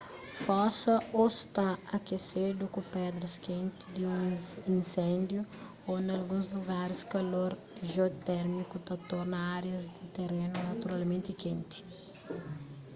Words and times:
fosa 0.43 0.93
ô 1.21 1.23
sta 1.39 1.67
akesedu 1.97 2.63
ku 2.75 2.81
pedras 2.95 3.33
kenti 3.45 3.83
di 3.95 4.01
un 4.19 4.25
inséndiu 4.77 5.41
ô 5.91 5.93
nalguns 6.07 6.45
lugaris 6.55 7.01
kalor 7.13 7.51
jiotérmiku 7.91 8.75
ta 8.87 8.95
torna 9.09 9.37
árias 9.57 9.83
di 9.95 10.05
terénu 10.17 10.55
naturalmenti 10.69 11.31
kenti 11.43 11.79